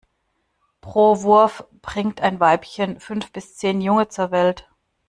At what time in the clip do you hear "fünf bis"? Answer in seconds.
2.99-3.55